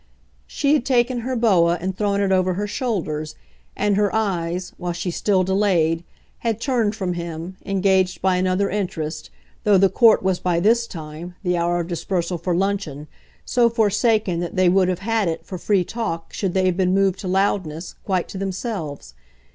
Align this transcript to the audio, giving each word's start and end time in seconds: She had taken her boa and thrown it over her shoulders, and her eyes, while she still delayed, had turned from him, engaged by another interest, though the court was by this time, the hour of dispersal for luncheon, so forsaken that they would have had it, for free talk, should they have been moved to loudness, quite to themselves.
She 0.47 0.73
had 0.73 0.83
taken 0.83 1.19
her 1.19 1.35
boa 1.35 1.77
and 1.79 1.95
thrown 1.95 2.21
it 2.21 2.31
over 2.31 2.55
her 2.55 2.65
shoulders, 2.65 3.35
and 3.77 3.95
her 3.97 4.09
eyes, 4.15 4.73
while 4.77 4.93
she 4.93 5.11
still 5.11 5.43
delayed, 5.43 6.03
had 6.39 6.59
turned 6.59 6.95
from 6.95 7.13
him, 7.13 7.55
engaged 7.67 8.19
by 8.19 8.37
another 8.37 8.67
interest, 8.71 9.29
though 9.63 9.77
the 9.77 9.89
court 9.89 10.23
was 10.23 10.39
by 10.39 10.59
this 10.59 10.87
time, 10.87 11.35
the 11.43 11.55
hour 11.55 11.79
of 11.81 11.87
dispersal 11.87 12.39
for 12.39 12.55
luncheon, 12.55 13.07
so 13.45 13.69
forsaken 13.69 14.39
that 14.39 14.55
they 14.55 14.69
would 14.69 14.87
have 14.87 14.97
had 15.05 15.27
it, 15.27 15.45
for 15.45 15.59
free 15.59 15.83
talk, 15.83 16.33
should 16.33 16.55
they 16.55 16.65
have 16.65 16.75
been 16.77 16.95
moved 16.95 17.19
to 17.19 17.27
loudness, 17.27 17.93
quite 18.03 18.27
to 18.29 18.39
themselves. 18.39 19.13